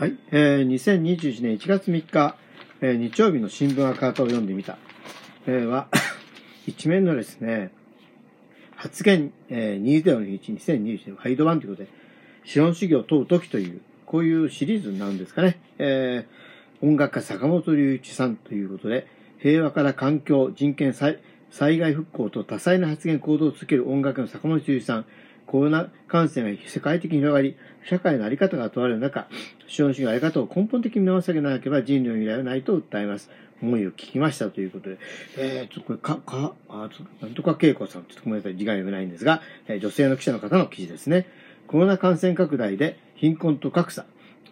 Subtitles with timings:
[0.00, 2.34] はい、えー、2021年1月3日、
[2.80, 4.78] えー、日曜日の新聞赤旗を読んでみた、
[5.46, 5.88] えー、は、
[6.66, 7.70] 一面のですね、
[8.76, 11.90] 発言、えー、2021、2021年、ハイド版ということで、
[12.46, 15.60] 資本主義を問う時という、こういうシリーズなんですかね。
[15.76, 19.06] えー、音楽家坂本龍一さんということで、
[19.36, 21.18] 平和から環境、人権災、
[21.50, 25.04] 災害復興と多彩な発言行動を続ける音楽の坂本龍一さん、
[25.50, 29.26] コロナ感染が世界的に広がり、社会の在り方が問われる中、
[29.66, 33.30] 資本主義の在り方を根本的に見直さなければ人類の未来はないと訴えます。
[33.60, 34.98] 思いを聞きましたということで、
[35.36, 41.26] えー、ちょっとこれ、か、か、あ、ちょっと、なんとか恵子さん、ちょっとごめんなさい、時間読めないんですが、えー、女性の記者の方の記事ですね。
[41.66, 44.06] コロナ感染拡大で貧困と格差、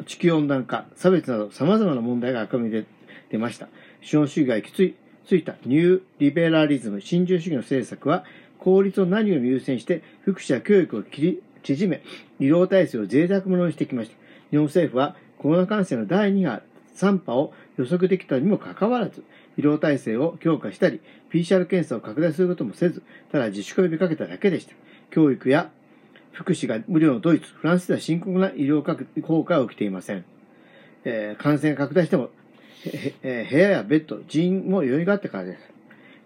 [0.04, 2.86] 地球温暖化、差別など様々な問題が赤みで
[3.30, 3.68] 出ました。
[4.02, 4.96] 資本主義が行き着い
[5.28, 8.24] ついたニューリベラリズム、新自由主義の政策は、
[8.58, 12.02] 効率を何より優先して、福祉や教育を切り縮め、
[12.40, 14.16] 医療体制を脆弱者にしてきました。
[14.50, 16.62] 日本政府はコロナ感染の第2波、
[16.96, 19.24] 3波を予測できたにもかかわらず、
[19.56, 24.74] 医療体制を強化したり、PCR 検査を拡大することもせず、ただ自粛を呼びかけただけでした。
[25.10, 25.70] 教育や
[26.32, 28.82] 福祉が無料のドイツ、フランスでは深刻な医療
[29.22, 30.24] 効果が起きていません。
[31.04, 32.30] えー、感染が拡大しても、
[33.22, 35.77] えー、部屋やベッド、人員も余裕があったからです。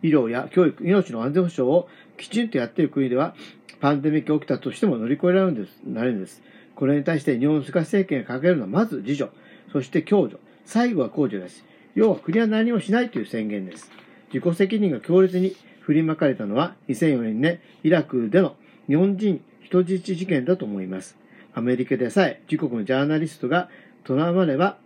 [0.02, 3.34] 医療や教育、命の安全保障をきちんとやっている国では、
[3.80, 6.42] パンデミックが起きたとしても乗り越えられるんです、なるんです。
[6.74, 9.30] これに対して日本の菅政権が掲げるのはまず自助、
[9.72, 11.64] そして共助、最後は公助です。
[11.94, 13.90] 要は国は何もしないという宣言です。
[14.32, 18.56] 自己責任が強烈に振りまかれたのは2004年ね、イラクでの
[18.88, 21.16] 日本人人質事件だと思います。
[21.54, 23.68] アメリカでさえ自国のジャーナリストが
[24.04, 24.78] とらわれば、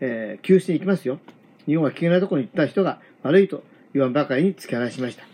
[0.00, 1.18] えー、救出に行きますよ。
[1.66, 3.62] 日本は危険なところに行った人が悪いと
[3.92, 5.24] 言わんばかりに突き放しました。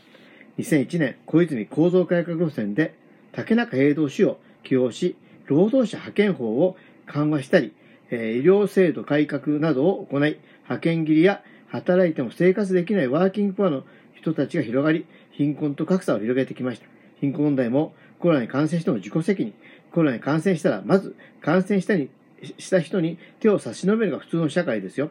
[0.59, 2.95] 2001年、小泉構造改革路線で
[3.33, 7.75] 竹中平道氏を起用し、労働者派遣法を緩和したり、
[8.11, 13.84] え医療制度改革などを行い、派遣切りや働いても生活できないワーキングプアの
[14.15, 16.87] 人たちが広がり、貧困と格差を広げてきました。
[17.21, 19.55] 貧困問題もコロナに感染しても自己責任。
[19.93, 22.09] コロナに感染したら、まず感染したに
[22.59, 25.11] した人に手を差し伸べるが普通の社会ですよ。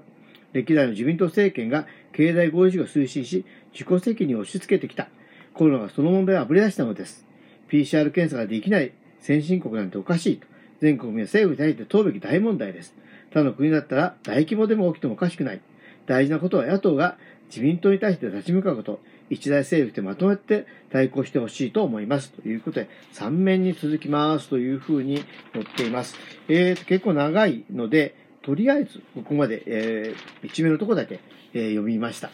[0.55, 5.09] 歴代の自民党政権が経済合意主義を推進し、自己責任を押し付けてきた。
[5.53, 7.25] コロナがその問題をあぶり出したのです。
[7.69, 10.47] PCR 検査ができない先進国なんておかしいと。
[10.79, 12.95] 全国民は政府に対して問うべき大問題です。
[13.33, 15.61] 他の国だったら大規模でも起きてもおかしくない。
[16.05, 17.17] 大事なことは野党が
[17.47, 22.31] 自民党に対して立ち向かうこと、一大政府でまとめて対抗してほしいと思います。
[22.31, 25.23] ということで、3面に続きますというふうに
[25.53, 26.15] 載っています。
[26.47, 31.19] えー、結構長いので、とりあえず、ここまで、えー、一面のとこだけ、
[31.53, 32.29] えー、読みました。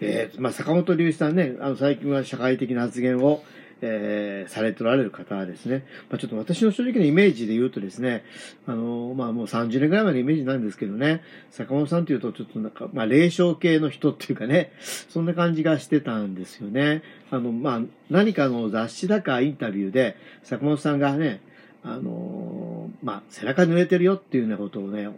[0.00, 3.42] えー、まあ、坂本龍一さんね、あの、最近は社会的な発言を、
[3.80, 8.24] えー、されておられる方はですね、まあ、ちょっと私の正直なイメージで言うとですね、
[8.66, 14.72] あの、まあ、もう30年ぐらい前のイメージなんですけどね、坂本さんというとちょっとなんか、まあ、霊障系の人っていうかね、
[15.08, 17.02] そんな感じがしてたんですよね。
[17.30, 17.80] あの、まあ、
[18.10, 21.40] 何かの雑誌だかインタビューで、坂本さんがね、
[21.82, 25.08] あの、まあ、背中濡れてるよっていうようなことをね、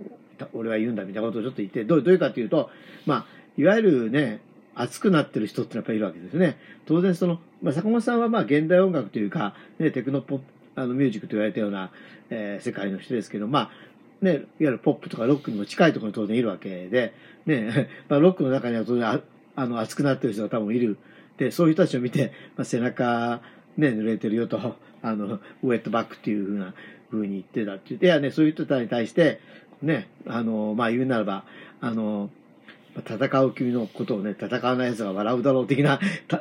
[0.52, 2.70] 俺は言うんだみたいなことをちょっと言って、どうどういうかというと、
[3.06, 3.26] まあ、
[3.56, 4.40] いわゆるね、
[4.74, 6.56] 熱くなってる人ってやっぱりいるわけですね。
[6.86, 10.40] 当然その、まあ、坂本さんはまあ現代音楽というか、ね、テクノポ、
[10.76, 11.90] あのミュージックと言われたような、
[12.30, 13.70] えー、世界の人ですけど、ま
[14.22, 17.12] あ、ね、いわゆるポップとかロックにも近いところに当然いるわけで、
[17.46, 19.20] ね、 まあ、ロックの中には当然あ
[19.56, 20.96] あの熱くなってる人が多分いる。
[21.38, 23.40] で、そういう人たちを見て、まあ、背中、
[23.76, 26.74] ね、濡れてるよと、あの、ウェットバックっていうふうな、
[27.10, 29.40] ふうに言ってたって言って、いやね、そういう人たちに対して、
[29.82, 31.44] ね、あの、まあ言うならば、
[31.80, 32.30] あの、
[32.96, 36.00] 戦う君のことをね、戦わない奴が笑うだろう的な、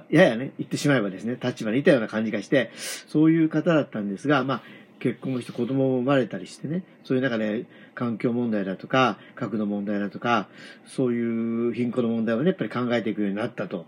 [0.09, 2.71] ややね、言ってしまえばですね、立場にいたような感じがして、
[3.07, 4.61] そういう方だったんですが、まあ、
[4.99, 10.47] 結婚もして子供も生まれたりしてね、そういう中で環境問題だとか、核の問題だとか、
[10.87, 13.85] そういう貧困の問題をね、やっぱり考えていくようになったと。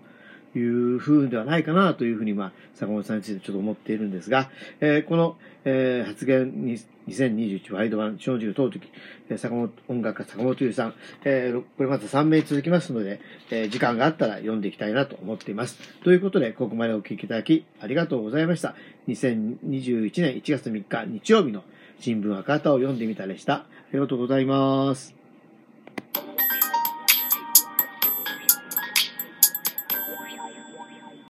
[0.56, 4.50] いうふうではないかなというふうに、まあ、坂本さんについてちょっと思っているんですが、
[4.80, 8.88] えー、この、えー、発言に、2021ワイド版、正直問うとき、
[9.38, 13.20] 坂本、音楽家坂本優さん、えー、これまた3名続きますので、
[13.50, 15.78] えー、時間があったら読んでいきたいなと思っています。
[16.04, 18.76] ということで、ここまでお聞きいただき、ありがとうございました。
[19.08, 21.64] 2021年1月3日日曜日の
[22.00, 23.54] 新聞赤旗を読んでみたでした。
[23.54, 25.19] ありがとうございます。